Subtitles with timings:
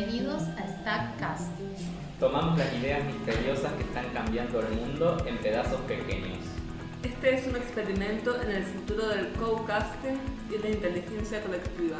[0.00, 1.52] Bienvenidos a Stackcast.
[2.18, 6.38] Tomamos las ideas misteriosas que están cambiando el mundo en pedazos pequeños.
[7.02, 10.16] Este es un experimento en el futuro del co-casting
[10.48, 11.98] y la inteligencia colectiva.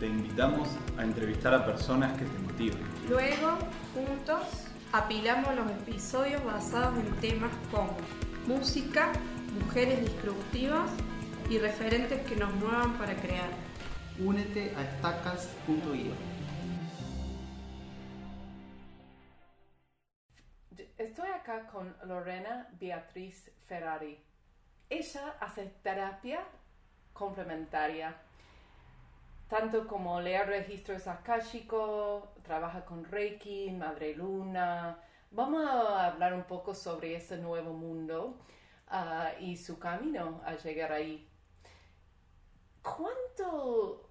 [0.00, 2.82] Te invitamos a entrevistar a personas que te motiven.
[3.08, 3.56] Luego,
[3.94, 4.42] juntos,
[4.90, 7.96] apilamos los episodios basados en temas como
[8.48, 9.12] música,
[9.64, 10.90] mujeres disruptivas
[11.48, 13.50] y referentes que nos muevan para crear.
[14.18, 16.37] Únete a stackas.io.
[20.98, 24.20] Estoy acá con Lorena Beatriz Ferrari.
[24.90, 26.44] Ella hace terapia
[27.12, 28.16] complementaria,
[29.46, 34.98] tanto como leer registros akáshicos, trabaja con Reiki, Madre Luna.
[35.30, 38.40] Vamos a hablar un poco sobre ese nuevo mundo
[38.88, 41.28] ah, y su camino a llegar ahí.
[42.82, 44.07] ¿Cuánto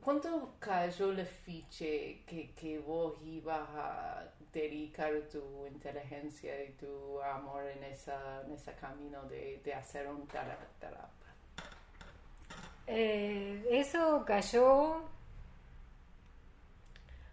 [0.00, 7.66] ¿Cuánto cayó la fiche que, que vos ibas a dedicar tu inteligencia y tu amor
[7.68, 11.08] en, esa, en ese camino de, de hacer un terapia?
[12.86, 15.02] Eh, eso cayó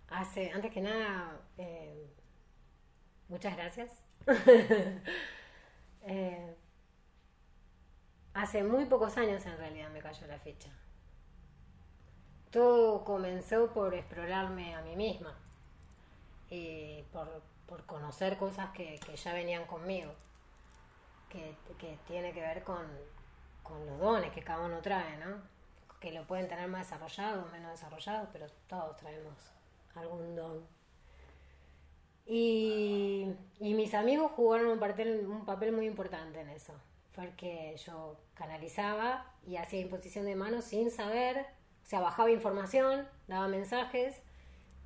[0.09, 2.07] hace, antes que nada, eh,
[3.29, 3.91] muchas gracias.
[6.03, 6.55] Eh,
[8.33, 10.71] hace muy pocos años en realidad me cayó la ficha
[12.51, 15.33] todo comenzó por explorarme a mí misma
[16.49, 17.41] y por,
[17.85, 20.11] conocer cosas que, ya venían conmigo,
[21.29, 21.55] que,
[22.05, 22.85] tiene que ver con,
[23.87, 25.37] los dones que cada uno trae, ¿no?
[26.01, 29.33] Que lo pueden tener más desarrollado o menos desarrollado, pero todos traemos
[29.95, 30.67] algún don.
[32.25, 36.73] Y, mis amigos jugaron un papel, un papel muy importante en eso.
[37.13, 41.45] Fue el que yo canalizaba y hacía imposición de manos sin saber
[41.83, 44.21] o sea, bajaba información, daba mensajes,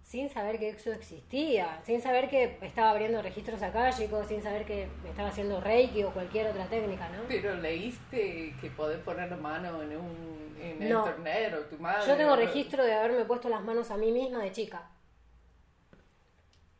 [0.06, 4.88] sin saber que eso existía, sin saber que estaba abriendo registros akáshicos, sin saber que
[5.10, 7.24] estaba haciendo reiki o cualquier otra técnica, ¿no?
[7.28, 12.08] Pero leíste que podés poner la mano en un en internet o tu madre.
[12.08, 14.90] Yo tengo registro de haberme puesto las manos a mí misma de chica.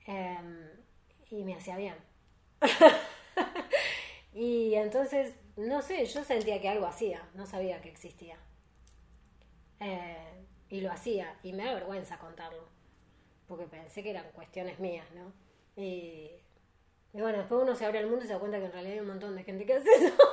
[0.06, 0.70] Em,
[1.32, 1.96] y me hacía bien.
[4.34, 8.38] y entonces, no sé, yo sentía que algo hacía, no sabía que existía.
[9.80, 12.64] Eh, y lo hacía, y me da vergüenza contarlo,
[13.48, 15.32] porque pensé que eran cuestiones mías, ¿no?
[15.82, 16.32] Y,
[17.14, 19.00] bueno, después uno se abre al mundo y se da cuenta que en realidad hay
[19.00, 20.14] un montón de gente que hace eso.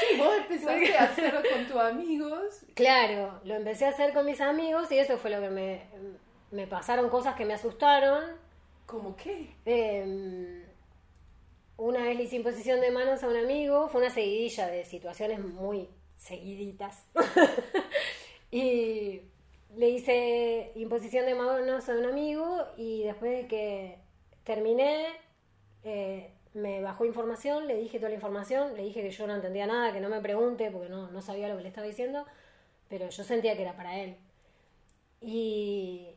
[0.00, 2.60] Sí, vos empezaste a hacerlo con tus amigos.
[2.74, 5.86] Claro, lo empecé a hacer con mis amigos y eso fue lo que me,
[6.50, 8.36] me pasaron cosas que me asustaron.
[8.84, 9.54] ¿Cómo qué?
[9.64, 10.64] Em,
[11.76, 15.40] una vez le hice imposición de manos a un amigo, fue una seguidilla de situaciones
[15.40, 17.06] muy seguiditas.
[18.50, 19.22] y
[19.76, 23.98] le hice imposición de manos a un amigo y después de que
[24.44, 25.06] terminé,
[25.84, 29.66] eh, me bajó información, le dije toda la información, le dije que yo no entendía
[29.66, 32.24] nada, que no me pregunte porque no, no sabía lo que le estaba diciendo,
[32.88, 34.16] pero yo sentía que era para él.
[35.20, 36.16] Y,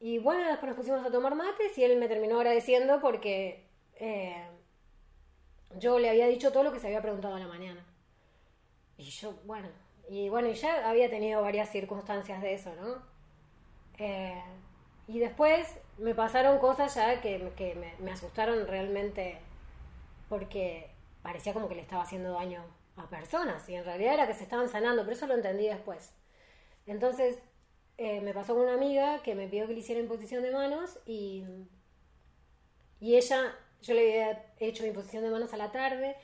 [0.00, 4.42] y bueno, después nos pusimos a tomar mates y él me terminó agradeciendo porque eh,
[5.78, 7.84] yo le había dicho todo lo que se había preguntado a la mañana.
[8.98, 9.68] Y yo, bueno,
[10.10, 13.00] y bueno, ya había tenido varias circunstancias de eso, ¿no?
[13.98, 14.42] Eh,
[15.06, 19.38] y después me pasaron cosas ya que, que me, me, asustaron realmente
[20.28, 20.90] porque
[21.22, 22.62] parecía como que le estaba haciendo daño
[22.96, 26.12] a personas y en realidad era que se estaban sanando, pero eso lo entendí después.
[26.86, 27.38] Entonces
[27.96, 30.98] eh, me pasó con una amiga que me pidió que le hiciera imposición de manos
[31.06, 31.44] y,
[33.00, 36.16] y ella, yo le había hecho imposición de manos a la tarde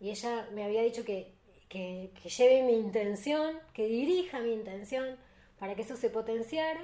[0.00, 1.31] y ella me había dicho que
[1.72, 5.16] que, lleve mi intención, que dirija mi intención
[5.58, 6.80] para que eso se potenciara.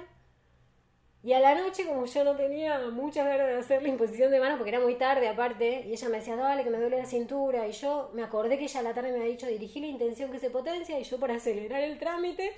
[1.21, 4.39] Y a la noche, como yo no tenía muchas ganas de hacer la imposición de
[4.39, 7.05] manos, porque era muy tarde aparte, y ella me decía, dale, que me duele la
[7.05, 9.87] cintura, y yo me acordé que ella a la tarde me había dicho, dirigí la
[9.87, 12.51] intención que se potencia, y yo por acelerar el trámite,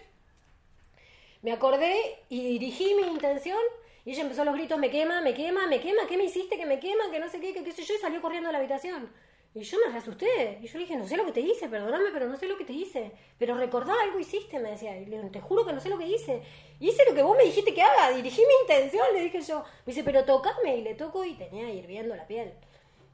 [1.42, 1.96] me acordé
[2.30, 3.60] y dirigí mi intención,
[4.06, 6.56] y ella empezó los gritos, me quema, me quema, me quema, ¿qué me hiciste?
[6.56, 8.52] Que me quema, que no sé qué, que qué sé yo, y salió corriendo a
[8.52, 9.12] la habitación.
[9.54, 10.60] Y yo me asusté.
[10.62, 12.58] Y yo le dije, no sé lo que te hice, perdóname, pero no sé lo
[12.58, 13.12] que te hice.
[13.38, 14.98] Pero recordá, algo hiciste, me decía.
[14.98, 16.42] Y le dije, te juro que no sé lo que hice.
[16.80, 19.60] Hice lo que vos me dijiste que haga, dirigí mi intención, le dije yo.
[19.86, 20.78] Me dice, pero tocame.
[20.78, 22.54] Y le toco y tenía hirviendo la piel.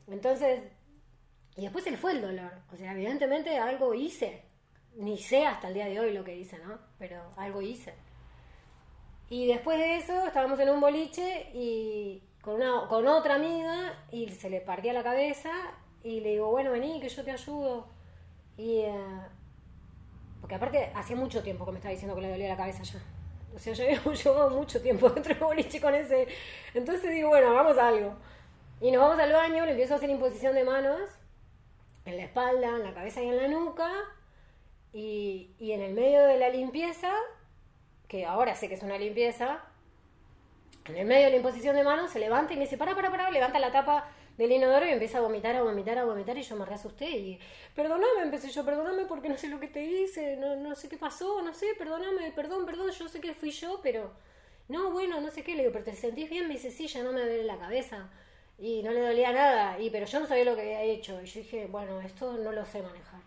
[0.08, 0.62] Entonces,
[1.56, 2.52] y después se le fue el dolor.
[2.72, 4.44] O sea, evidentemente algo hice.
[4.96, 6.78] Ni sé hasta el día de hoy lo que hice, ¿no?
[7.00, 7.96] Pero algo hice.
[9.30, 14.30] Y después de eso estábamos en un boliche y con, una, con otra amiga y
[14.30, 15.52] se le partía la cabeza
[16.08, 17.86] y le digo, bueno, vení, que yo te ayudo.
[18.56, 18.80] Y.
[18.80, 19.22] Eh,
[20.40, 23.00] porque aparte, hacía mucho tiempo que me estaba diciendo que le dolía la cabeza ya.
[23.54, 26.30] O sea, ya habíamos llevado mucho tiempo dentro del boliche con ese.
[26.74, 28.16] Entonces digo, bueno, hagamos algo.
[28.80, 31.02] Y nos vamos al baño, le empiezo a hacer imposición de manos
[32.06, 33.92] en la espalda, en la cabeza y en la nuca.
[34.94, 37.12] Y, y en el medio de la limpieza,
[38.08, 39.60] que ahora sé que es una limpieza,
[40.86, 43.12] en el medio de la imposición de manos se levanta y me dice, para, para,
[43.12, 46.44] para, levanta la tapa del inodoro y empieza a vomitar, a vomitar, a vomitar y
[46.44, 47.40] yo me reasusté y,
[47.76, 50.98] perdóname, empecé yo, perdóname porque no sé lo que te hice, no, no sé qué
[50.98, 54.12] pasó, no sé, perdóname, perdón, perdón, yo sé que fui yo, pero,
[54.68, 56.48] no, bueno, no sé qué, le digo, pero ¿te sentís bien?
[56.48, 58.10] Me dice, sí, ya no me duele la cabeza
[58.60, 61.26] y no le dolía nada, y pero yo no sabía lo que había hecho y
[61.26, 63.22] yo dije, bueno, esto no lo sé manejar.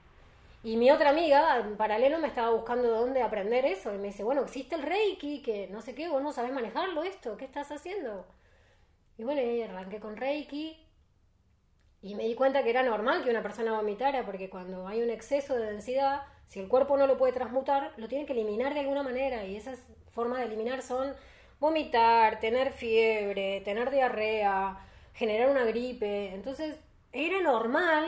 [0.63, 3.95] Y mi otra amiga, en paralelo, me estaba buscando dónde aprender eso.
[3.95, 7.03] Y me dice, bueno, existe el Reiki, que no sé qué, vos no sabés manejarlo
[7.03, 8.27] esto, ¿qué estás haciendo?
[9.17, 10.79] Y bueno, arranqué con Reiki.
[12.03, 15.11] Y me di cuenta que era normal que una persona vomitara, porque cuando hay un
[15.11, 18.81] exceso de densidad, si el cuerpo no lo puede transmutar, lo tiene que eliminar de
[18.81, 19.45] alguna manera.
[19.45, 19.79] Y esas
[20.11, 21.15] formas de eliminar son
[21.61, 24.79] vomitar, tener fiebre, tener diarrea,
[25.13, 26.35] generar una gripe.
[26.35, 26.77] Entonces,
[27.13, 28.07] era normal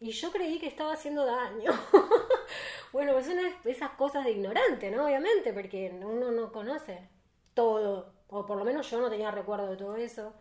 [0.00, 1.72] y yo creí que estaba haciendo daño.
[2.92, 5.04] bueno, pues son esas cosas de ignorante, ¿no?
[5.06, 7.08] Obviamente, porque uno no conoce
[7.54, 10.32] todo, o por lo menos yo no tenía recuerdo de todo eso.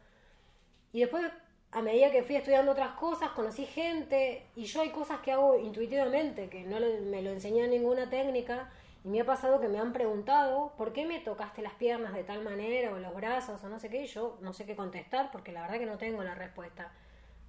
[0.92, 1.26] Y después,
[1.74, 5.58] a medida que fui estudiando otras cosas, conocí gente, y yo hay cosas que hago
[5.58, 8.70] intuitivamente, que no me lo enseñó ninguna técnica,
[9.04, 12.24] y me ha pasado que me han preguntado, ¿por qué me tocaste las piernas de
[12.24, 15.31] tal manera, o los brazos, o no sé qué, y yo no sé qué contestar,
[15.31, 16.92] porque la verdad que no tengo la respuesta.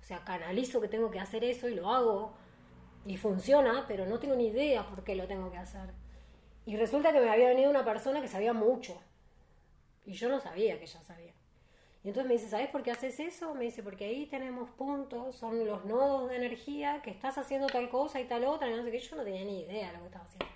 [0.00, 2.34] O sea, canalizo que tengo que hacer eso y lo hago
[3.06, 5.90] y funciona, pero no tengo ni idea por qué lo tengo que hacer.
[6.66, 9.00] Y resulta que me había venido una persona que sabía mucho
[10.04, 11.32] y yo no sabía que ella sabía.
[12.04, 13.54] Y entonces me dice, ¿sabes por qué haces eso?
[13.54, 17.88] Me dice, porque ahí tenemos puntos, son los nodos de energía, que estás haciendo tal
[17.88, 20.00] cosa y tal otra, y no sé qué, yo no tenía ni idea de lo
[20.00, 20.54] que estaba haciendo.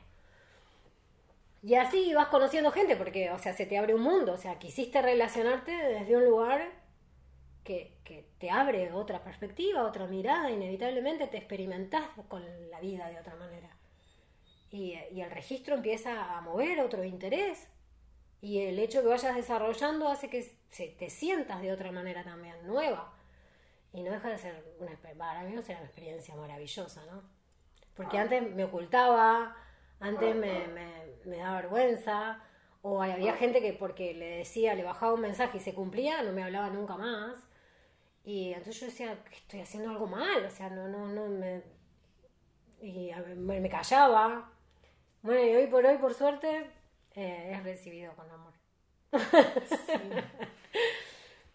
[1.63, 4.59] Y así vas conociendo gente, porque, o sea, se te abre un mundo, o sea,
[4.59, 6.71] quisiste relacionarte desde un lugar
[7.65, 7.99] que,
[8.39, 13.69] te abre otra perspectiva, otra mirada, inevitablemente te experimentás con la vida de otra manera.
[14.71, 17.69] Y, el registro empieza a mover otro interés.
[18.41, 20.43] Y el hecho que vayas desarrollando hace que
[20.99, 23.13] te sientas de otra manera también, nueva.
[23.93, 27.23] Y no deja de ser una, para mí no una experiencia maravillosa, ¿no?
[27.95, 29.57] Porque antes me ocultaba,
[29.99, 30.69] antes me,
[31.25, 32.43] me daba vergüenza,
[32.83, 36.33] o había gente que porque le decía, le bajaba un mensaje y se cumplía, no
[36.33, 37.35] me hablaba nunca más.
[38.25, 41.63] Y entonces yo decía, estoy haciendo algo mal, o sea, no, no, no, me...
[42.81, 44.53] Y me, me callaba.
[45.23, 46.71] Bueno, y hoy por hoy, por suerte,
[47.19, 48.53] eh, es recibido con amor.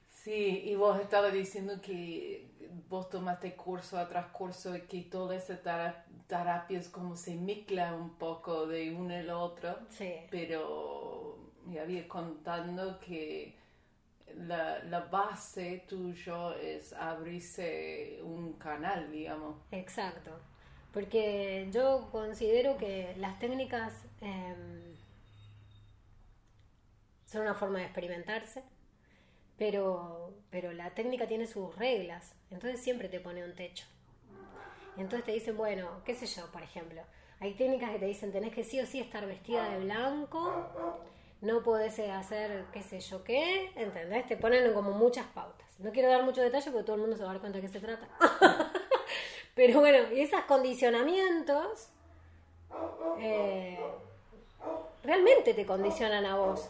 [0.09, 0.63] Sí.
[0.65, 2.49] y vos estabas diciendo que
[2.89, 5.61] vos tomaste curso tras curso y que toda esa
[6.27, 9.77] terapia es como se mezcla un poco de uno lo otro.
[9.89, 10.13] Sí.
[10.29, 13.55] Pero me había contando que
[14.35, 19.57] la, la, base tuyo es abrirse un canal, digamos.
[19.71, 20.31] Exacto,
[20.91, 24.92] porque yo considero que las técnicas em,
[27.33, 28.63] son una forma de experimentarse,
[29.57, 33.85] pero, pero la técnica tiene sus reglas, entonces siempre te pone un techo.
[34.95, 37.01] Entonces te dicen, bueno, qué sé yo, por ejemplo,
[37.39, 41.01] hay técnicas que te dicen, tenés que sí o sí estar vestida de blanco
[41.43, 44.25] no podés hacer qué sé yo qué, ¿entendés?
[44.27, 45.67] Te ponen como muchas pautas.
[45.77, 47.67] No quiero dar mucho detalle porque todo el mundo se va a dar cuenta de
[47.67, 48.07] qué se trata.
[49.55, 51.89] Pero bueno, y esos condicionamientos
[53.19, 53.77] eh,
[55.03, 56.69] realmente te condicionan a vos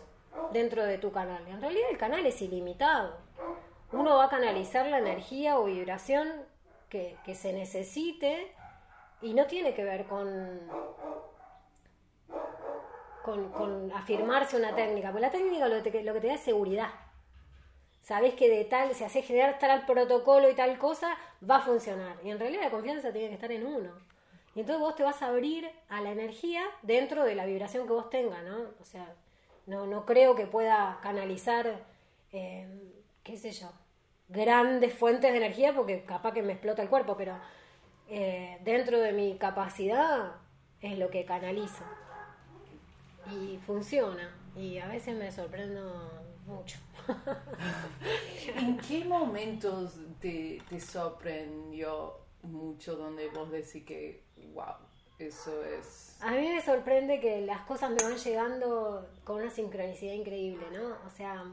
[0.52, 1.48] dentro de tu canal.
[1.48, 3.18] En realidad el canal es ilimitado.
[3.92, 6.32] Uno va a canalizar la energía o vibración
[6.90, 8.54] que, se necesite
[9.22, 10.62] y no tiene que ver con
[13.24, 16.90] con, afirmarse una técnica, porque la técnica lo, lo que te da es seguridad.
[18.02, 21.16] Sabes que de tal, si haces generar tal protocolo y tal cosa,
[21.50, 22.18] va a funcionar.
[22.22, 23.92] Y en realidad la confianza tiene que estar en uno.
[24.56, 27.94] Y entonces vos te vas a abrir a la energía dentro de la vibración que
[27.94, 28.72] vos tengas, ¿no?
[28.80, 29.16] O sea,
[29.66, 31.84] no, no creo que pueda canalizar,
[32.32, 32.68] eh,
[33.24, 33.72] qué sé yo,
[34.30, 37.38] grandes fuentes de energía porque capaz que me explota el cuerpo, pero
[38.10, 40.36] eh, dentro de mi capacidad
[40.82, 41.84] es lo que canalizo
[43.32, 44.36] y funciona.
[44.56, 46.12] Y a veces me sorprendo
[46.46, 46.78] mucho.
[48.56, 54.76] ¿En qué momentos te, te sorprendió mucho donde vos decís que, wow,
[55.20, 56.18] eso es...
[56.22, 60.96] A mí me sorprende que las cosas me van llegando con una sincronicidad increíble, ¿no?
[61.06, 61.44] O sea,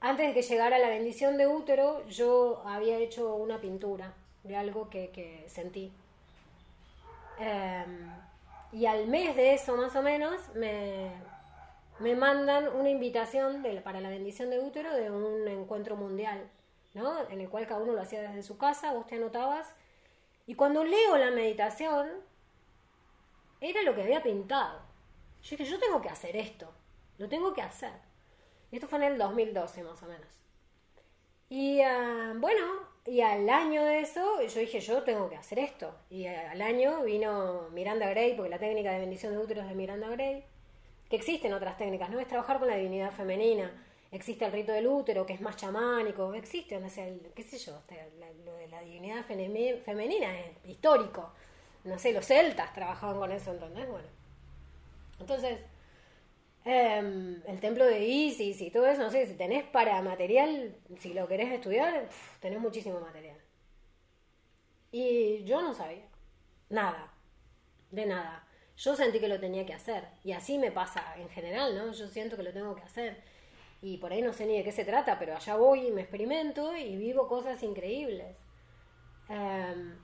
[0.00, 4.90] antes de que llegara la bendición de útero, yo había hecho una pintura de algo
[4.90, 5.92] que, sentí.
[7.38, 7.84] Eh,
[8.72, 11.10] y al mes de eso, más o menos, me,
[12.00, 16.50] me mandan una invitación para la bendición de útero de un encuentro mundial,
[16.92, 17.28] ¿no?
[17.30, 19.74] En el cual cada uno lo hacía desde su casa, vos te anotabas.
[20.46, 22.08] Y cuando leo la meditación,
[23.60, 24.80] era lo que había pintado.
[25.42, 26.70] Yo dije, yo tengo que hacer esto,
[27.18, 27.92] lo tengo que hacer.
[28.70, 30.28] Y esto fue en el 2012 más o menos.
[31.48, 32.64] Y ah, bueno,
[33.06, 35.94] y al año de eso, yo dije, yo tengo que hacer esto.
[36.10, 39.68] Y ah, al año vino Miranda Gray, porque la técnica de bendición de útero es
[39.68, 40.44] de Miranda Gray,
[41.08, 43.70] que existen otras técnicas, no es trabajar con la divinidad femenina.
[44.14, 47.58] Existe el rito del útero, que es más chamánico, existe, no sé, el- qué sé
[47.58, 47.82] yo,
[48.20, 51.32] la- lo de la divinidad femenina es histórico.
[51.84, 53.88] No sé, los celtas trabajaban con eso, ¿entendés?
[53.88, 54.08] Bueno.
[55.20, 55.60] Entonces,
[56.66, 61.12] Em, el templo de Isis y todo eso, no sé, si tenés para material, si
[61.14, 62.08] lo querés estudiar,
[62.40, 63.38] tenés muchísimo material.
[64.92, 66.04] Y yo no sabía
[66.70, 67.12] nada,
[67.90, 68.46] de nada.
[68.76, 70.08] Yo sentí que lo tenía que hacer.
[70.24, 71.92] Y así me pasa en general, ¿no?
[71.92, 73.22] Yo siento que lo tengo que hacer.
[73.84, 76.00] Y por ahí no sé ni de qué se trata, pero allá voy y me
[76.00, 78.34] experimento y vivo cosas increíbles.
[79.28, 79.98] Em,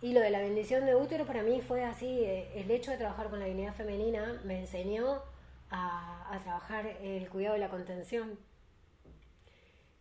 [0.00, 2.96] y lo de la bendición de útero para mí fue así, eh, el hecho de
[2.96, 5.22] trabajar con la divinidad femenina me enseñó
[5.70, 8.38] a, trabajar el cuidado de la contención,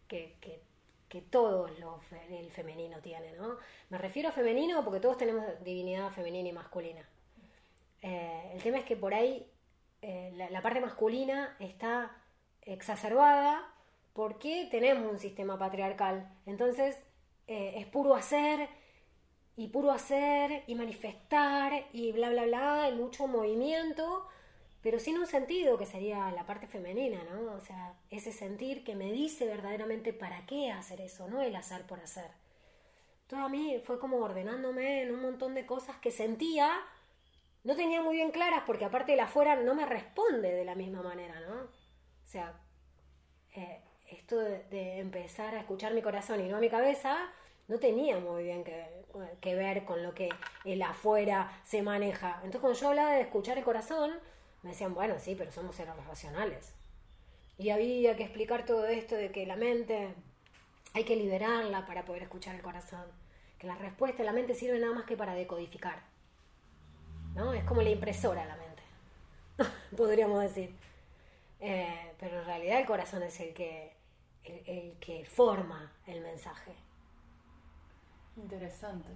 [0.08, 0.62] que, que,
[1.10, 3.58] que todo lo fe- el femenino tiene, ¿no?
[3.90, 7.04] Me refiero a femenino porque todos tenemos divinidad femenina y masculina.
[8.02, 9.46] Eh, el tema es que por ahí
[10.02, 12.16] eh, la parte masculina está
[12.64, 13.74] exacerbada
[14.14, 16.30] porque tenemos un sistema patriarcal.
[16.46, 16.98] Entonces
[17.48, 18.70] eh, es puro hacer
[19.56, 24.28] y puro hacer y manifestar y bla, bla, bla, y mucho movimiento,
[24.82, 27.54] pero sin un sentido que sería la parte femenina, ¿no?
[27.54, 31.86] O sea, ese sentir que me dice verdaderamente para qué hacer eso, no el hacer
[31.88, 32.32] por hacer.
[33.28, 36.72] Todo a mí fue como ordenándome en un montón de cosas que sentía,
[37.64, 41.02] no tenía muy bien claras porque aparte el afuera no me responde de la misma
[41.02, 41.79] manera, ¿no?
[42.30, 42.54] O sea,
[43.56, 43.82] eh,
[44.12, 47.18] esto de, empezar a escuchar mi corazón y no mi cabeza,
[47.68, 48.86] no tenía muy bien que,
[49.42, 50.30] que ver con lo que
[50.64, 52.36] el afuera se maneja.
[52.44, 54.12] Entonces cuando yo hablaba de escuchar el corazón,
[54.62, 56.76] me decían, bueno, sí, pero somos seres racionales.
[57.58, 60.14] Y había que explicar todo esto de que la mente
[60.94, 63.06] hay que liberarla para poder escuchar el corazón.
[63.58, 66.04] Que la respuesta de la mente sirve nada más que para decodificar.
[67.34, 67.54] ¿No?
[67.54, 68.84] Es como la impresora la mente,
[69.98, 70.89] podríamos decir.
[71.60, 73.94] Eh, pero en realidad el corazón es el que,
[74.44, 76.74] el, el que forma el mensaje.
[78.38, 79.10] Interesante.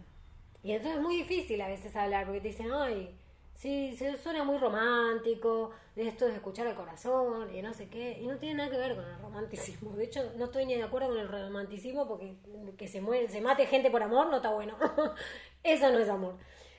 [0.63, 3.15] Y entonces es muy difícil a veces hablar porque te dicen, ay,
[3.55, 8.19] sí, se suena muy romántico, de esto de escuchar al corazón y no sé qué.
[8.21, 9.91] Y no tiene nada que ver con el romanticismo.
[9.95, 12.35] De hecho, no estoy ni de acuerdo con el romanticismo porque
[12.77, 14.77] que se, muere, se mate gente por amor no está bueno.
[15.63, 16.37] Eso no es amor.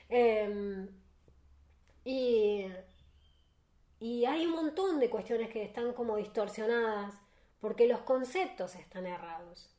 [0.09, 0.87] Eh,
[2.03, 2.67] y,
[3.99, 7.13] y hay un montón de cuestiones que están como distorsionadas
[7.61, 9.69] porque los conceptos están errados.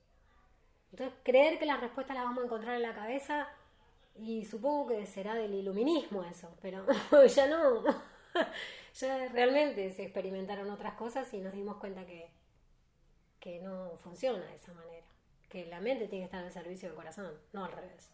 [0.90, 3.48] Entonces, creer que las respuestas las vamos a encontrar en la cabeza,
[4.18, 6.86] y supongo que será del iluminismo eso, pero
[7.34, 7.82] ya no.
[8.94, 12.30] ya realmente se experimentaron otras cosas y nos dimos cuenta que,
[13.40, 15.06] que no funciona de esa manera.
[15.48, 18.10] Que la mente tiene que estar al servicio del corazón, no al revés.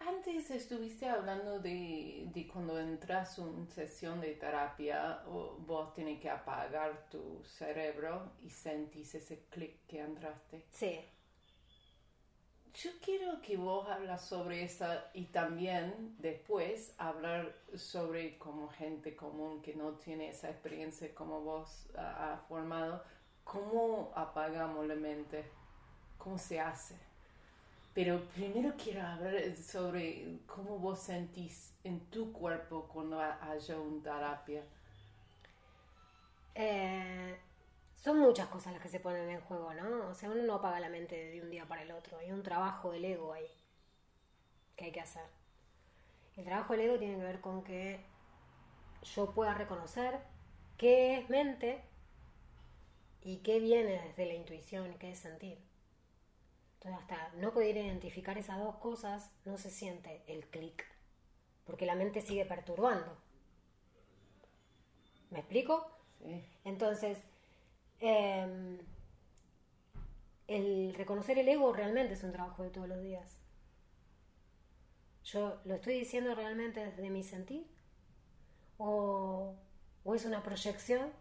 [0.00, 6.30] Antes estuviste hablando de, de cuando entras en una sesión de terapia, vos tienes que
[6.30, 10.66] apagar tu cerebro y sentís ese clic que entraste.
[10.70, 11.00] Sí.
[12.74, 19.62] Yo quiero que vos hablas sobre eso y también después hablar sobre como gente común
[19.62, 23.02] que no tiene esa experiencia como vos ha, ha formado,
[23.42, 25.50] cómo apagamos la mente,
[26.18, 27.07] cómo se hace.
[27.98, 34.62] Pero primero quiero hablar sobre cómo vos sentís en tu cuerpo cuando haya una terapia.
[36.54, 37.36] Eh,
[37.96, 40.10] son muchas cosas las que se ponen en juego, ¿no?
[40.10, 42.18] O sea, uno no apaga la mente de un día para el otro.
[42.18, 43.50] Hay un trabajo del ego ahí
[44.76, 45.26] que hay que hacer.
[46.36, 47.98] El trabajo del ego tiene que ver con que
[49.16, 50.20] yo pueda reconocer
[50.76, 51.82] qué es mente
[53.22, 55.67] y qué viene desde la intuición, qué es sentir.
[56.80, 60.84] Entonces, hasta no poder identificar esas dos cosas, no se siente el clic,
[61.64, 63.16] porque la mente sigue perturbando.
[65.30, 65.90] ¿Me explico?
[66.22, 66.44] ¿sí?
[66.64, 67.18] Entonces,
[68.00, 68.78] eh,
[70.46, 73.36] el reconocer el ego realmente es un trabajo de todos los días.
[75.24, 77.66] Yo lo estoy diciendo realmente desde mi sentir,
[78.78, 79.56] o,
[80.04, 81.12] o es una proyección,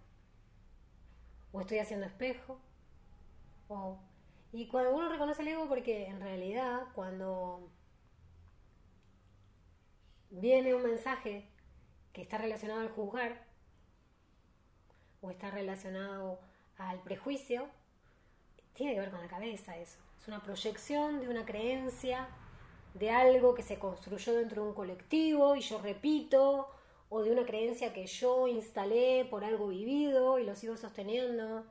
[1.51, 2.61] o estoy haciendo espejo,
[3.67, 3.99] o
[4.57, 7.69] y cuando uno reconoce el ego, porque en realidad cuando
[10.31, 11.47] viene un mensaje
[12.11, 13.45] que está relacionado al juzgar,
[15.21, 16.39] o está relacionado
[16.79, 17.67] al prejuicio,
[18.73, 19.99] tiene que ver con la cabeza eso.
[20.19, 22.27] Es una proyección de una creencia,
[22.95, 26.67] de algo que se construyó dentro de un colectivo y yo repito,
[27.09, 31.63] o de una creencia que yo instalé por algo vivido y lo sigo sosteniendo.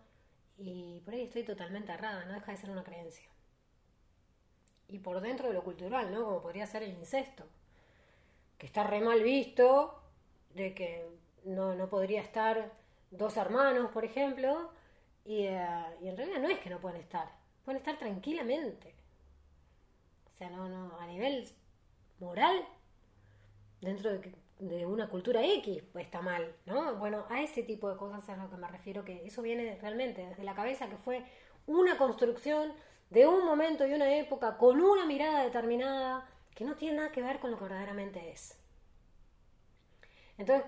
[0.59, 3.29] Y por ahí estoy totalmente errada, no deja de ser una creencia.
[4.89, 6.25] Y por dentro de lo cultural, ¿no?
[6.25, 7.45] Como podría ser el incesto,
[8.59, 9.71] que está re mal visto,
[10.55, 11.07] de que
[11.45, 12.73] no, no podría estar
[13.11, 14.71] dos hermanos, por ejemplo,
[15.25, 15.67] y, eh,
[16.03, 17.29] y en realidad no es que no pueden estar,
[17.65, 18.95] pueden estar tranquilamente.
[20.35, 21.49] O sea, no, no, a nivel
[22.21, 22.65] moral,
[23.81, 26.97] dentro de, que- de una cultura X, pues está mal, ¿no?
[26.97, 29.79] Bueno, a ese tipo de cosas es a lo que me refiero, que eso viene
[29.81, 31.25] realmente desde la cabeza, que fue
[31.67, 32.73] una construcción
[33.11, 37.23] de un momento y una época con una mirada determinada que no tiene nada que
[37.23, 38.59] ver con lo que verdaderamente es.
[40.39, 40.67] Entonces,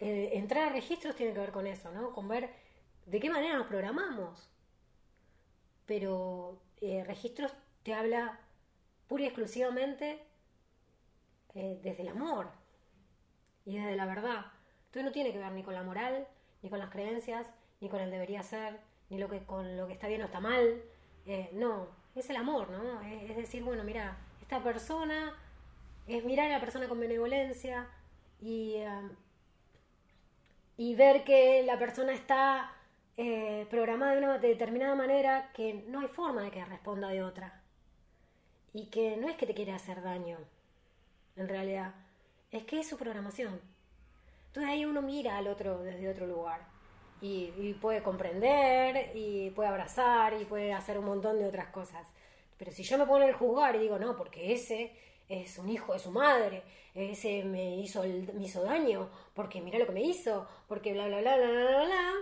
[0.00, 2.12] eh, entrar a registros tiene que ver con eso, ¿no?
[2.12, 2.50] Con ver
[3.06, 4.50] de qué manera nos programamos.
[5.86, 7.52] Pero eh, registros
[7.82, 8.38] te habla
[9.08, 10.22] pura y exclusivamente
[11.54, 12.63] eh, desde el amor
[13.64, 14.46] y desde la verdad.
[14.86, 16.26] Entonces no tiene que ver ni con la moral,
[16.62, 18.78] ni con las creencias, ni con el debería ser,
[19.10, 20.82] ni lo que, con lo que está bien o está mal.
[21.26, 23.00] Eh, no, es el amor, ¿no?
[23.02, 25.34] Es, es decir, bueno, mira, esta persona
[26.06, 27.88] es mirar a la persona con benevolencia
[28.40, 29.08] y, eh,
[30.76, 32.72] y ver que la persona está
[33.16, 37.62] eh, programada de una determinada manera que no hay forma de que responda de otra.
[38.72, 40.38] Y que no es que te quiere hacer daño,
[41.36, 41.94] en realidad,
[42.56, 43.60] es que es su programación.
[44.48, 46.60] Entonces ahí uno mira al otro desde otro lugar
[47.20, 52.06] y, puede comprender y puede abrazar y puede hacer un montón de otras cosas.
[52.58, 54.92] Pero si yo me pongo en el juzgar y digo, no, porque ese
[55.28, 56.62] es un hijo de su madre,
[56.94, 61.20] ese me hizo, me hizo daño, porque mira lo que me hizo, porque bla, bla,
[61.20, 62.12] bla, bla, bla, bla, bla,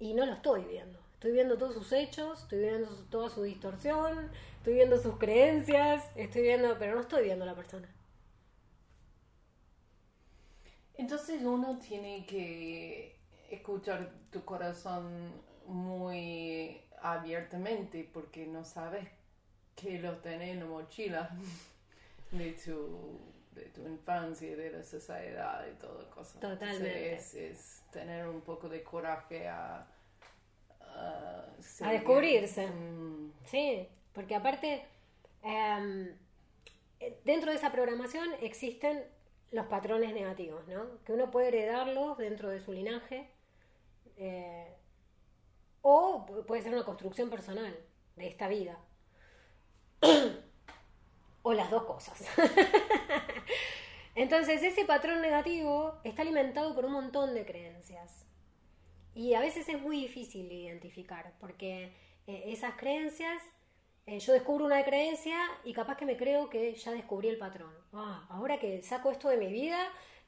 [0.00, 0.98] y no lo estoy viendo.
[1.14, 6.42] Estoy viendo todos sus hechos, estoy viendo toda su distorsión, estoy viendo sus creencias, estoy
[6.42, 7.88] viendo, pero no estoy viendo a la persona.
[11.02, 13.16] Entonces uno tiene que
[13.50, 15.32] escuchar tu corazón
[15.66, 19.08] muy abiertamente porque no sabes
[19.74, 21.28] que lo tenés en la mochila
[22.30, 23.18] de tu,
[23.50, 26.34] de tu infancia, de la sociedad y todo cosas.
[26.40, 27.08] Totalmente.
[27.10, 29.84] Entonces, es, es tener un poco de coraje a...
[30.80, 31.46] A,
[31.80, 32.68] A descubrirse.
[32.68, 34.84] Mm, Sí, porque aparte,
[35.42, 36.14] em,
[37.24, 39.02] dentro de esa programación existen
[39.52, 41.02] los patrones negativos, ¿no?
[41.04, 43.30] Que uno puede heredarlos dentro de su linaje,
[44.16, 44.74] eh,
[45.82, 47.76] o pu- puede ser una construcción personal
[48.16, 48.78] de esta vida.
[51.42, 52.20] o las dos cosas.
[54.14, 58.26] Entonces, ese patrón negativo está alimentado por un montón de creencias.
[59.14, 61.92] Y a veces es muy difícil de identificar, porque
[62.26, 63.42] eh, esas creencias,
[64.06, 67.72] eh, yo descubro una creencia y capaz que me creo que ya descubrí el patrón.
[67.92, 69.78] Ah, ahora que saco esto de mi vida,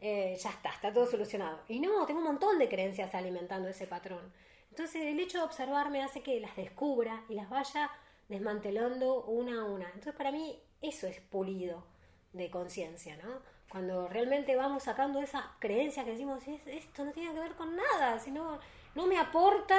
[0.01, 1.61] eh, ya está, está todo solucionado.
[1.69, 4.33] Y no, tengo un montón de creencias alimentando ese patrón.
[4.71, 7.91] Entonces el hecho de observarme hace que las descubra y las vaya
[8.29, 9.87] desmantelando una a una.
[9.87, 11.85] Entonces para mí eso es pulido
[12.33, 13.41] de conciencia, ¿no?
[13.71, 17.75] Cuando realmente vamos sacando esas creencias que decimos, "Es- esto no tiene que ver con
[17.77, 18.59] nada, sino
[18.95, 19.79] no me aporta,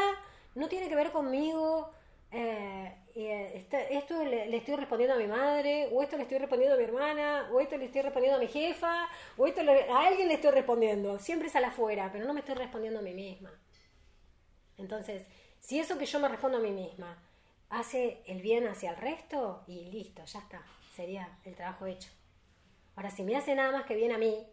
[0.55, 1.91] no tiene que ver conmigo,
[2.36, 6.78] eh, eh, esto le, estoy respondiendo a mi madre, o esto le estoy respondiendo a
[6.78, 10.28] mi hermana, o esto le estoy respondiendo a mi jefa, o esto le- a alguien
[10.28, 13.52] le estoy respondiendo, siempre es al afuera, pero no me estoy respondiendo a mí misma.
[14.78, 15.26] Entonces,
[15.60, 17.17] si eso que yo me respondo a mí misma
[17.69, 20.62] hace el bien hacia el resto, y listo, ya está,
[20.95, 22.10] sería el trabajo hecho.
[22.95, 24.48] Ahora, si me hace nada más que bien a mí,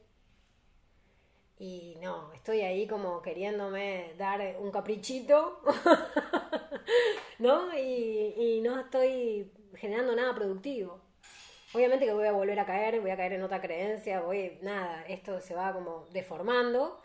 [1.59, 5.61] y no, estoy ahí como queriéndome dar un caprichito,
[7.43, 7.77] ¿no?
[7.77, 11.01] Y, y no estoy generando nada productivo.
[11.75, 15.05] Obviamente que voy a volver a caer, voy a caer en otra creencia, voy, nada,
[15.09, 17.01] esto se va como deformando.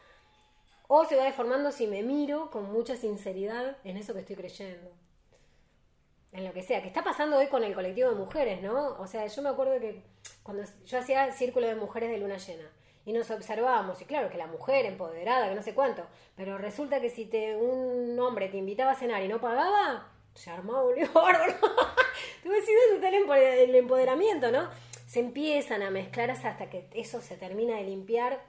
[0.87, 4.91] O se va deformando si me miro con mucha sinceridad en eso que estoy creyendo.
[6.31, 8.95] En lo que sea, que está pasando hoy con el colectivo de mujeres, ¿no?
[8.99, 10.03] O sea, yo me acuerdo que
[10.43, 12.69] cuando yo hacía círculo de mujeres de luna llena
[13.05, 17.01] y nos observábamos, y claro que la mujer empoderada, que no sé cuánto, pero resulta
[17.01, 20.95] que si te, un hombre te invitaba a cenar y no pagaba, se armaba un
[22.45, 24.69] dónde está el empoder- el empoderamiento, ¿no?
[25.07, 28.41] Se empiezan a mezclar hasta que eso se termina de limpiar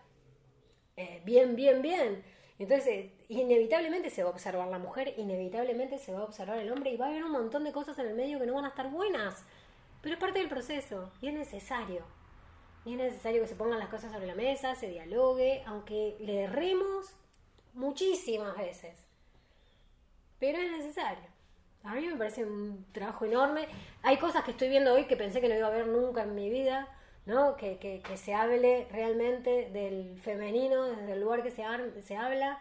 [0.96, 2.24] eh, bien, bien, bien.
[2.58, 6.72] Entonces, eh, inevitablemente se va a observar la mujer, inevitablemente se va a observar el
[6.72, 8.64] hombre y va a haber un montón de cosas en el medio que no van
[8.64, 9.44] a estar buenas.
[10.02, 12.02] Pero es parte del proceso y es necesario.
[12.84, 16.42] Y es necesario que se pongan las cosas sobre la mesa, se dialogue, aunque le
[16.42, 17.14] erremos
[17.74, 19.06] muchísimas veces.
[20.40, 21.27] Pero es necesario.
[21.88, 23.66] A mí me parece un trabajo enorme.
[24.02, 26.34] Hay cosas que estoy viendo hoy que pensé que no iba a ver nunca en
[26.34, 26.86] mi vida,
[27.24, 27.56] ¿no?
[27.56, 31.64] Que, que, se hable realmente del femenino desde el lugar que se,
[32.02, 32.60] se habla,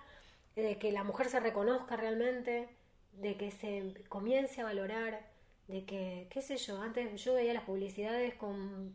[0.55, 2.69] de que la mujer se reconozca realmente,
[3.11, 5.27] de que se comience a valorar,
[5.67, 8.93] de que, qué sé yo, antes yo veía las publicidades con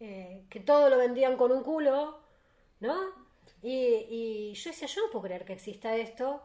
[0.00, 2.18] eh, que todo lo vendían con un culo,
[2.80, 2.96] ¿no?
[3.62, 6.42] Y, y yo decía, yo no puedo creer que exista esto.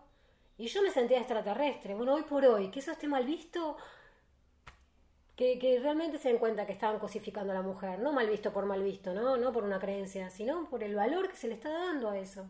[0.57, 1.95] Y yo me sentía extraterrestre.
[1.95, 3.77] Bueno, hoy por hoy, que eso esté mal visto,
[5.35, 7.99] que, que realmente se den cuenta que estaban cosificando a la mujer.
[7.99, 9.37] No mal visto por mal visto, ¿no?
[9.37, 12.45] No por una creencia, sino por el valor que se le está dando a eso.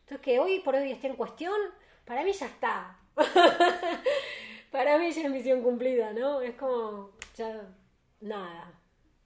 [0.00, 1.60] Entonces, que hoy por hoy esté en cuestión,
[2.04, 2.98] para mí ya está.
[4.70, 6.40] para mí ya es misión cumplida, ¿no?
[6.40, 7.68] Es como, ya,
[8.20, 8.72] nada.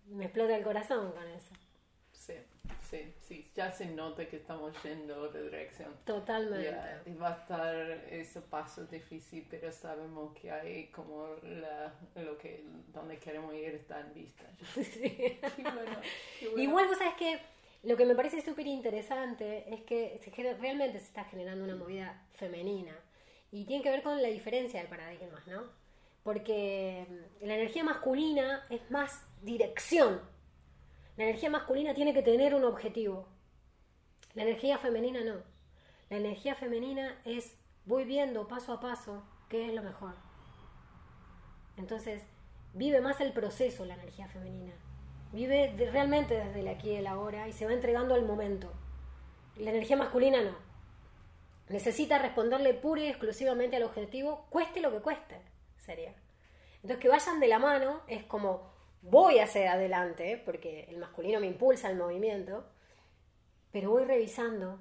[0.09, 1.53] Me explota el corazón con eso.
[2.91, 3.51] Sí, sí.
[3.55, 5.93] Ya se nota que estamos yendo otra dirección.
[6.05, 6.71] Totalmente.
[6.71, 7.75] Ya, y va a estar
[8.11, 14.01] ese paso difícil, pero sabemos que hay como la, lo que donde queremos ir está
[14.01, 14.45] en vista.
[14.75, 15.11] Sí.
[15.11, 15.97] Qué bueno,
[16.39, 16.63] qué bueno.
[16.63, 17.41] Igual vos sabes que
[17.83, 20.21] lo que me parece súper interesante es que
[20.61, 22.97] realmente se está generando una movida femenina
[23.51, 25.65] y tiene que ver con la diferencia de paradigmas, ¿no?
[26.23, 30.21] Porque mm, la energía masculina es más dirección.
[31.17, 33.27] La energía masculina tiene que tener un objetivo.
[34.35, 35.37] La energía femenina no.
[36.11, 40.15] La energía femenina es voy viendo paso a paso qué es lo mejor.
[41.79, 42.23] Entonces,
[42.75, 44.75] vive más el proceso la energía femenina.
[45.33, 48.71] Vive realmente desde el aquí y el ahora y se va entregando al momento.
[49.57, 50.55] La energía masculina no.
[51.69, 55.41] Necesita responderle pura y exclusivamente al objetivo, cueste lo que cueste,
[55.79, 56.15] sería.
[56.77, 61.47] Entonces, que vayan de la mano es como voy hacia adelante, porque el masculino me
[61.47, 62.65] impulsa al movimiento,
[63.73, 64.79] pero voy revisando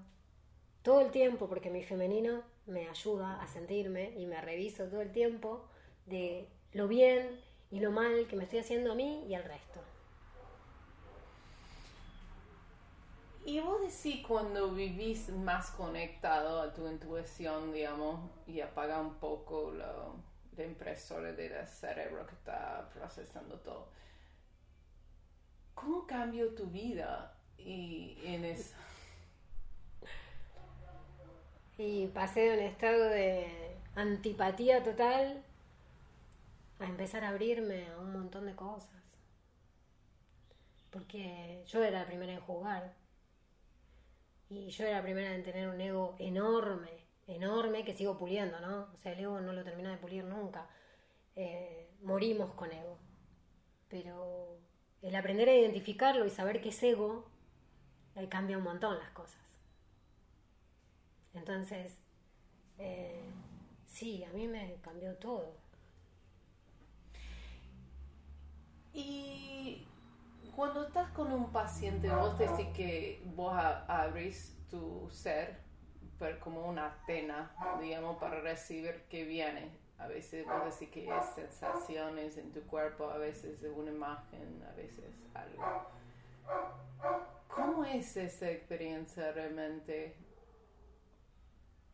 [0.82, 5.12] todo el tiempo, porque mi femenino me ayuda a sentirme y me reviso todo el
[5.12, 5.68] tiempo
[6.06, 7.40] de lo bien
[7.72, 9.82] y lo mal que me estoy haciendo a mí y al resto.
[13.46, 19.72] Y vos decís cuando vivís más conectado a tu intuición, digamos, y apaga un poco
[19.72, 20.16] lo,
[20.58, 23.90] la impresora del cerebro que está procesando todo.
[25.76, 27.38] ¿Cómo cambió tu vida?
[27.58, 28.74] Y en eso.
[31.78, 35.44] Y pasé de un estado de antipatía total
[36.80, 38.90] a empezar a abrirme a un montón de cosas.
[40.90, 42.94] Porque yo era la primera en jugar.
[44.50, 48.90] Y yo era la primera en tener un ego enorme, enorme, que sigo puliendo, ¿no?
[48.94, 50.70] O sea, el ego no lo termina de pulir nunca.
[51.36, 52.98] Eh, morimos con ego.
[53.90, 54.60] Pero
[55.02, 57.26] el aprender a identificarlo y saber que es ego,
[58.16, 59.40] eh, cambia un montón las cosas.
[61.34, 62.00] Entonces,
[62.78, 63.22] eh,
[63.88, 65.54] sí, a mí me cambió todo.
[68.94, 69.86] Y
[70.56, 75.66] cuando estás con un paciente, vos decís que vos abrís tu ser
[76.40, 79.70] como una antena, digamos, para recibir que viene.
[79.98, 84.64] A veces vos decís que es sensaciones en tu cuerpo, a veces es una imagen,
[84.70, 85.88] a veces algo.
[87.48, 90.16] ¿Cómo es esa experiencia realmente?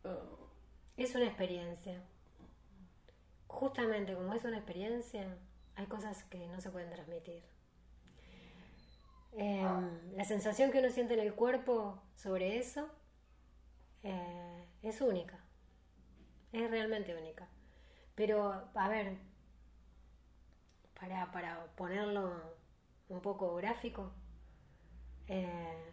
[0.04, 0.08] Uh,
[0.96, 2.02] Es una experiencia.
[3.46, 5.38] Justamente como es una experiencia,
[5.76, 7.44] hay cosas que no se pueden transmitir.
[9.34, 9.64] Eh,
[10.14, 12.90] la sensación que uno siente en el cuerpo sobre eso
[14.02, 15.38] eh, es única.
[16.52, 17.48] Es realmente única.
[18.14, 19.16] Pero, a ver,
[20.98, 22.54] para, para ponerlo
[23.08, 24.10] un poco gráfico,
[25.28, 25.92] eh,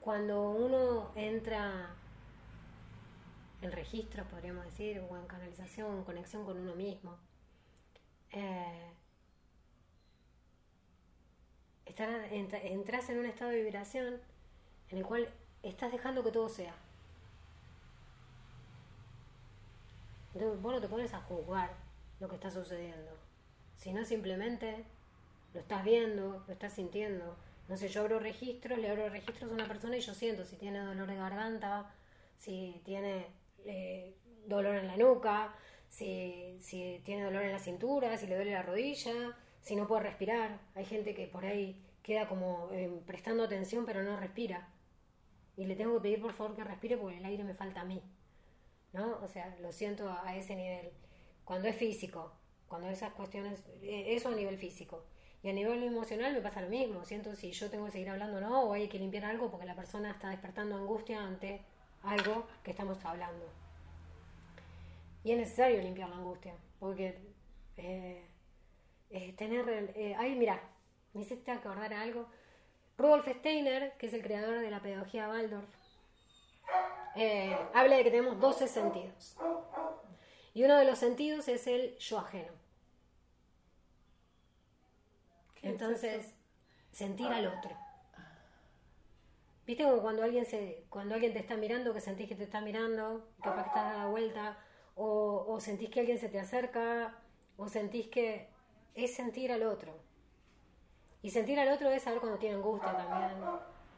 [0.00, 1.94] cuando uno entra
[3.60, 7.18] en registros, podríamos decir, o en canalización, en conexión con uno mismo,
[8.30, 8.92] eh,
[11.86, 14.20] entras en un estado de vibración
[14.90, 15.28] en el cual
[15.62, 16.74] estás dejando que todo sea.
[20.38, 21.72] Entonces vos no te pones a juzgar
[22.20, 23.10] lo que está sucediendo,
[23.76, 24.84] sino simplemente
[25.52, 27.36] lo estás viendo, lo estás sintiendo.
[27.66, 30.54] No sé, yo abro registros, le abro registros a una persona y yo siento si
[30.54, 31.92] tiene dolor de garganta,
[32.36, 33.26] si tiene
[33.64, 34.14] eh,
[34.46, 35.56] dolor en la nuca,
[35.88, 36.56] si,
[37.04, 40.60] tiene dolor en la cintura, si le duele la rodilla, si no puede respirar.
[40.76, 44.68] Hay gente que por ahí queda como eh, prestando atención pero no respira.
[45.56, 47.84] Y le tengo que pedir por favor que respire porque el aire me falta a
[47.84, 48.00] mí.
[48.92, 49.18] ¿No?
[49.22, 50.90] O sea, lo siento a, ese nivel.
[51.44, 52.32] Cuando es físico,
[52.68, 55.04] cuando esas cuestiones, eh, eso a nivel físico.
[55.42, 57.04] Y a nivel emocional me pasa lo mismo.
[57.04, 59.66] Siento si yo tengo que seguir hablando o no, o hay que limpiar algo porque
[59.66, 61.60] la persona está despertando angustia ante
[62.02, 63.46] algo que estamos hablando.
[65.24, 67.18] Y es necesario limpiar la angustia, porque
[67.76, 68.24] eh,
[69.36, 69.92] tener...
[69.96, 70.60] Eh, ay, mira,
[71.12, 72.26] me hiciste acordar algo.
[72.96, 75.68] Rudolf Steiner, que es el creador de la pedagogía Waldorf,
[77.18, 79.36] eh, habla de que tenemos 12 sentidos.
[80.54, 82.52] Y uno de los sentidos es el yo ajeno.
[85.56, 86.34] ¿Qué es Entonces,
[86.92, 87.70] sentir al otro.
[89.66, 92.60] ¿Viste como cuando alguien se, cuando alguien te está mirando, que sentís que te está
[92.60, 94.58] mirando, capaz que estás dada vuelta,
[94.94, 97.18] o, o sentís que alguien se te acerca,
[97.56, 98.48] o sentís que
[98.94, 99.92] es sentir al otro.
[101.20, 103.44] Y sentir al otro es saber cuando tiene angustia también,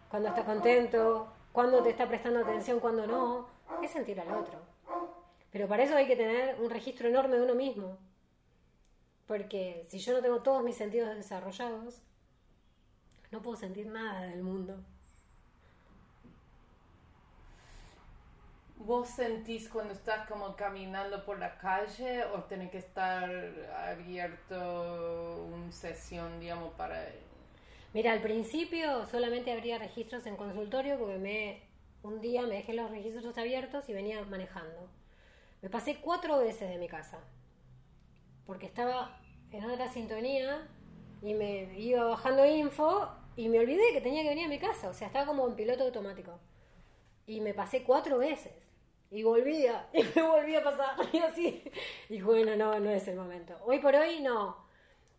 [0.09, 3.49] cuando está contento, cuando te está prestando atención, cuando no.
[3.83, 4.59] Es sentir al otro.
[5.51, 7.99] Pero para eso hay que tener un registro enorme de uno mismo.
[9.27, 12.03] Porque si yo no tengo todos mis sentidos desarrollados,
[13.31, 14.83] no puedo sentir nada del mundo.
[18.77, 23.31] ¿Vos sentís cuando estás como caminando por la calle o tiene que estar
[23.89, 27.07] abierto una sesión, digamos, para...
[27.93, 31.63] Mira, al principio solamente habría registros en consultorio porque me
[32.03, 34.89] un día me dejé los registros abiertos y venía manejando.
[35.61, 37.19] Me pasé cuatro veces de mi casa
[38.47, 39.21] porque estaba
[39.53, 40.69] en otra sintonía
[41.23, 44.89] y me iba bajando info y me olvidé que tenía que venir a mi casa.
[44.89, 46.39] O sea, estaba como en piloto automático.
[47.27, 48.53] Y me pasé cuatro veces.
[49.11, 51.65] Y volvía, y me volvía a pasar, y así.
[52.09, 53.57] Y bueno, no, no es el momento.
[53.65, 54.57] Hoy por hoy no.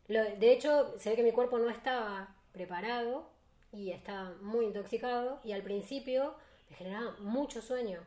[0.08, 3.30] De hecho, se ve que mi cuerpo no estaba preparado
[3.72, 5.40] y estaba muy intoxicado.
[5.44, 6.36] Y al principio
[6.70, 8.02] me generaba mucho sueño.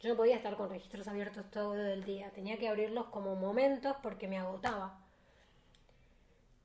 [0.00, 2.30] Yo no podía estar con registros abiertos todo el día.
[2.30, 5.04] Tenía que abrirlos como momentos porque me agotaba.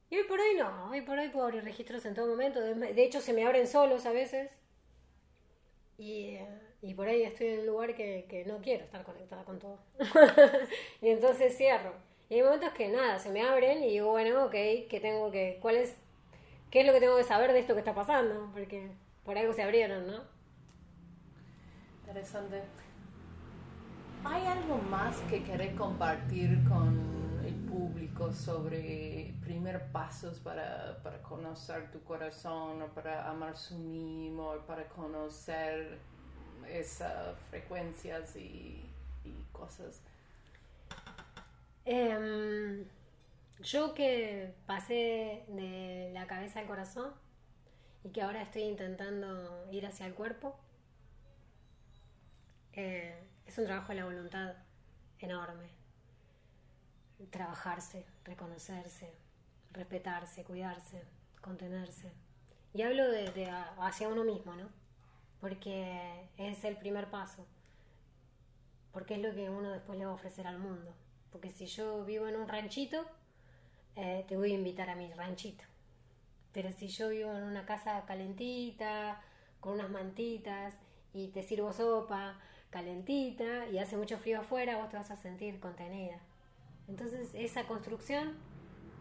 [0.10, 0.90] Y hoy por hoy no.
[0.92, 2.62] Hoy por hoy puedo abrir registros en todo momento.
[2.62, 4.52] De hecho, se me abren solos a veces.
[5.98, 6.38] Y,
[6.82, 9.80] y por ahí estoy en un lugar que, que no quiero estar conectada con todo.
[11.02, 11.94] y entonces cierro.
[12.30, 15.60] Y hay momentos que nada, se me abren y digo, bueno, ok, ¿qué tengo que,
[15.62, 15.96] cuál es,
[16.74, 18.50] qué es lo que tengo que saber de esto que está pasando?
[18.52, 18.90] Porque
[19.24, 20.22] por algo se abrieron, ¿no?
[22.00, 22.64] Interesante.
[24.24, 31.92] ¿Hay algo más que querés compartir con el público sobre primer pasos para, para conocer
[31.92, 36.00] tu corazón o para amar su mimo o para conocer
[36.68, 38.84] esas frecuencias y,
[39.24, 40.02] y cosas?
[41.86, 42.84] Em,
[43.62, 47.14] yo que pasé de la cabeza al corazón
[48.04, 50.60] y que ahora estoy intentando ir hacia el cuerpo,
[52.74, 54.56] eh, es un trabajo de la voluntad
[55.20, 55.70] enorme.
[57.30, 59.14] Trabajarse, reconocerse,
[59.72, 61.04] respetarse, cuidarse,
[61.42, 62.12] contenerse.
[62.74, 64.68] Y hablo de, de hacia uno mismo, ¿no?
[65.40, 67.46] Porque es el primer paso.
[68.92, 70.94] Porque es lo que uno después le va a ofrecer al mundo.
[71.32, 73.06] Porque si yo vivo en un ranchito,
[73.96, 75.64] eh, te voy a invitar a mi ranchito.
[76.52, 79.22] Pero si yo vivo en una casa calentita,
[79.60, 80.76] con unas mantitas,
[81.14, 85.60] y te sirvo sopa calentita, y hace mucho frío afuera, vos te vas a sentir
[85.60, 86.20] contenida.
[86.88, 88.36] Entonces, esa construcción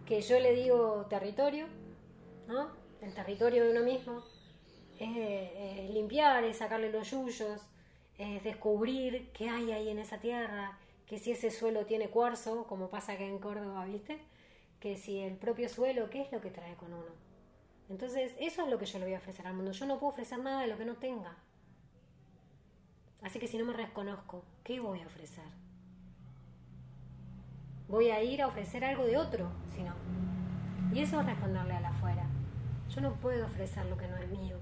[0.07, 1.67] que yo le digo territorio,
[2.47, 2.71] ¿no?
[3.01, 4.23] El territorio de uno mismo,
[4.99, 7.61] es, eh, limpiar, es sacarle los yuyos,
[8.19, 12.89] es descubrir qué hay ahí en esa tierra, que si ese suelo tiene cuarzo, como
[12.89, 14.21] pasa acá en Córdoba, ¿viste?
[14.83, 17.13] Que si el propio suelo, ¿qué es lo que trae con uno?
[17.89, 19.71] Entonces, eso es lo que yo le voy a ofrecer al mundo.
[19.71, 21.37] Yo no puedo ofrecer nada de lo que no tenga.
[23.23, 25.45] Así que si no me reconozco, ¿qué voy a ofrecer?
[27.87, 29.95] Voy a ir a ofrecer algo de otro, si no.
[30.93, 32.27] Y eso es responderle a la afuera.
[32.89, 34.57] Yo no puedo ofrecer lo que no es mío.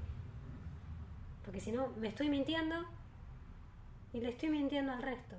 [1.47, 2.85] Porque si no, me estoy mintiendo
[4.13, 5.37] y le estoy mintiendo al resto.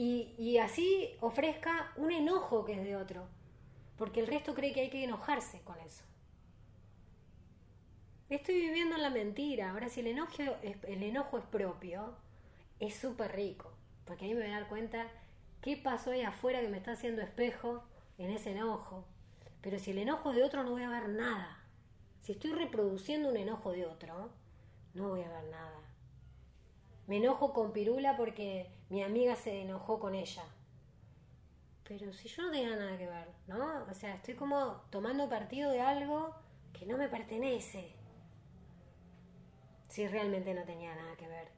[0.00, 3.26] Y, así ofrezca un enojo que es de otro.
[3.96, 6.04] Porque el resto cree que hay que enojarse con eso.
[8.30, 9.72] Estoy viviendo en la mentira.
[9.72, 12.14] Ahora, si el enojo es, el enojo es propio,
[12.78, 13.72] es súper rico.
[14.04, 15.08] Porque ahí me voy a dar cuenta
[15.62, 17.82] qué pasó ahí afuera que me está haciendo espejo
[18.18, 19.04] en ese enojo.
[19.62, 21.58] Pero si el enojo de otro, no voy a ver nada.
[22.22, 24.30] Si estoy reproduciendo un enojo de otro,
[24.94, 25.87] no voy a ver nada.
[27.08, 30.44] Me enojo con Pirula porque mi amiga se enojó con ella.
[31.84, 33.86] Pero si yo no tenía nada que ver, ¿no?
[33.90, 36.34] O sea, estoy como tomando partido de algo
[36.74, 37.96] que no me pertenece.
[39.88, 41.48] Si realmente no tenía nada que ver.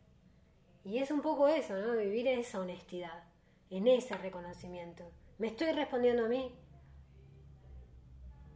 [0.84, 1.96] Y es un poco eso, ¿no?
[1.96, 3.24] Vivir en esa honestidad,
[3.70, 5.10] en ese reconocimiento.
[5.38, 6.54] ¿Me estoy respondiendo a mí?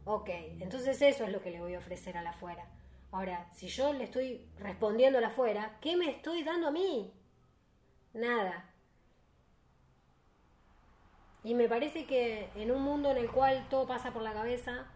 [0.05, 0.29] Ok,
[0.61, 2.69] entonces eso es lo que le voy a ofrecer a la afuera.
[3.11, 7.13] Ahora, si yo le estoy respondiendo afuera, ¿qué me estoy dando a mí?
[8.13, 8.69] Nada.
[11.43, 14.87] Y me parece que en un mundo en el cual todo pasa por la cabeza,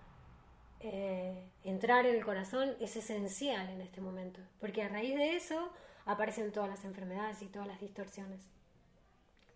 [0.80, 4.40] eh, entrar en el corazón es esencial en este momento.
[4.60, 5.72] Porque a raíz de eso
[6.06, 8.42] aparecen todas las enfermedades y todas las distorsiones.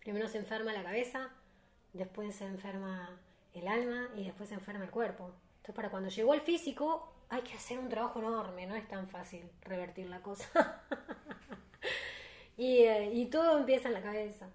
[0.00, 1.30] Primero se enferma la cabeza,
[1.94, 3.18] después se enferma
[3.54, 5.32] el alma y después se enferma el cuerpo.
[5.56, 9.08] Entonces, para cuando llegó el físico, hay que hacer un trabajo enorme, no es tan
[9.08, 10.82] fácil revertir la cosa.
[12.56, 14.48] y, eh, y todo empieza en la cabeza,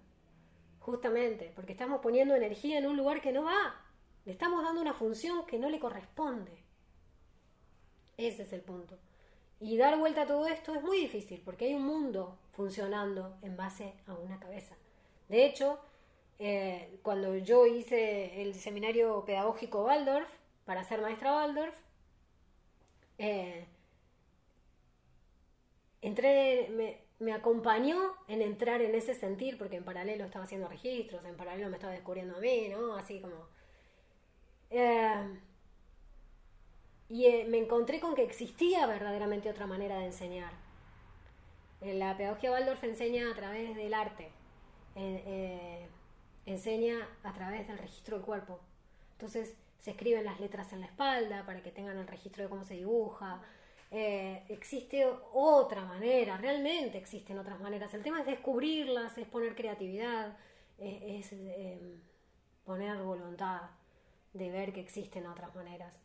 [0.79, 3.75] justamente, porque estamos poniendo energía en un lugar que no va,
[4.25, 6.63] le estamos dando una función que no le corresponde.
[8.17, 8.97] Ese es el punto.
[9.61, 13.57] Y dar vuelta a todo esto es muy difícil, porque hay un mundo funcionando en
[13.57, 14.75] base a una cabeza.
[15.27, 15.79] De hecho,
[16.37, 20.29] eh, cuando yo hice el seminario pedagógico Waldorf,
[20.65, 21.75] para ser maestra Waldorf,
[23.19, 23.65] eh,
[26.01, 31.23] entré, me, me, acompañó en entrar en ese sentir, porque en paralelo estaba haciendo registros,
[31.25, 32.95] en paralelo me estaba descubriendo a mí, ¿no?
[32.95, 33.35] Así como...
[34.69, 35.39] Eh,
[37.09, 40.53] y eh, me encontré con que existía verdaderamente otra manera de enseñar.
[41.81, 44.29] La pedagogía Waldorf enseña a través del arte,
[46.45, 48.59] enseña a través del registro del cuerpo.
[49.13, 52.63] Entonces, se escriben las letras en la espalda para que tengan el registro de cómo
[52.63, 53.41] se dibuja.
[53.91, 57.93] Eh, existe otra manera, realmente existen otras maneras.
[57.93, 60.37] El tema es descubrirlas, es poner creatividad,
[60.77, 61.97] es, eh,
[62.65, 63.61] poner voluntad
[64.33, 65.97] de ver que existen otras maneras.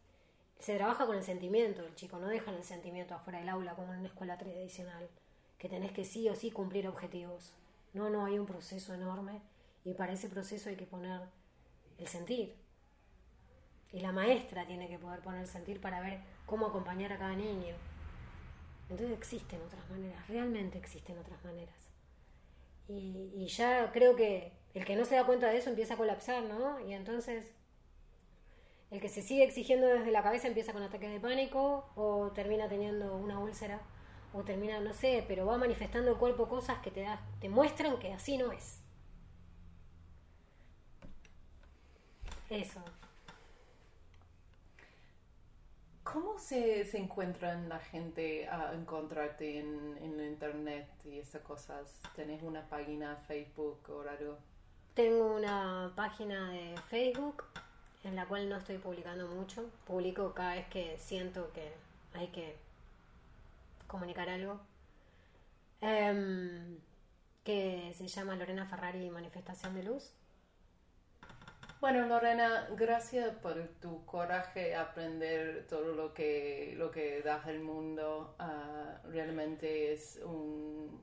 [0.59, 3.93] Se trabaja con el sentimiento del chico, no dejan el sentimiento afuera del aula como
[3.93, 5.09] en una escuela tradicional,
[5.59, 7.53] que tenés que sí o sí cumplir objetivos.
[7.93, 9.43] No, no, hay un proceso enorme
[9.85, 11.21] y para ese proceso hay que poner
[11.99, 12.64] el sentir
[13.95, 17.77] y la maestra tiene que poder poner sentir para ver cómo acompañar a cada niño.
[18.91, 21.77] Entonces existen otras maneras, realmente existen otras maneras.
[22.89, 26.43] Y, ya creo que el que no se da cuenta de eso empieza a colapsar,
[26.43, 26.81] ¿no?
[26.81, 27.53] Y entonces
[28.91, 32.69] el que se sigue exigiendo desde la cabeza empieza con ataques de pánico o termina
[32.69, 33.81] teniendo una úlcera
[34.33, 38.13] o termina, no sé, pero va manifestando cuerpo cosas que te, da, te muestran que
[38.13, 38.81] así no es.
[42.51, 42.83] Eso.
[46.05, 51.99] ¿Cómo se, se encuentran la gente a encontrarte en, en internet y esas cosas?
[52.15, 54.39] ¿Tenés una página Facebook o algo?
[54.95, 57.43] Tengo una página de Facebook
[58.05, 59.69] en la cual no estoy publicando mucho.
[59.87, 61.73] Publico cada vez que siento que
[62.13, 62.57] hay que
[63.89, 64.61] comunicar algo.
[65.81, 66.79] Em,
[67.43, 70.13] que se llama Lorena Ferrari Manifestación de Luz.
[71.85, 77.61] Bueno, Lorena, gracias por tu coraje a aprender todo lo que, lo que das al
[77.61, 78.35] mundo.
[78.39, 81.03] Ah, realmente es un,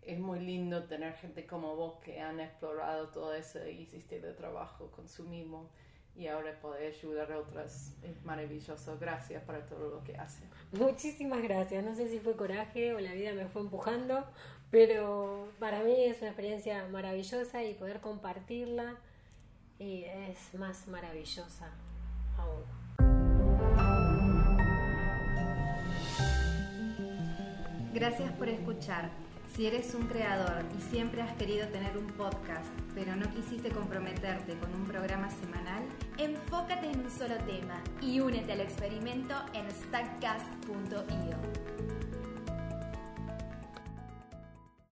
[0.00, 4.90] es muy lindo tener gente como vos que han explorado todo ese sistema de trabajo
[4.90, 5.68] con su mismo
[6.16, 7.94] y ahora poder ayudar a otras.
[8.02, 8.96] Es maravilloso.
[8.98, 10.44] Gracias por todo lo que hace.
[10.72, 11.84] Muchísimas gracias.
[11.84, 14.24] No sé si fue coraje o la vida me fue empujando,
[14.74, 18.96] pero para mí es una experiencia maravillosa y poder compartirla
[19.78, 21.70] y es más maravillosa
[22.36, 22.64] aún.
[27.94, 29.10] Gracias por escuchar.
[29.54, 34.58] Si eres un creador y siempre has querido tener un podcast, pero no quisiste comprometerte
[34.58, 35.84] con un programa semanal,
[36.18, 41.73] enfócate en un solo tema y únete al experimento en stackcast.io.